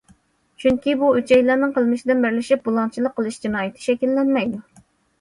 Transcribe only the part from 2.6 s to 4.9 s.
بۇلاڭچىلىق قىلىش جىنايىتى شەكىللەنمەيدۇ.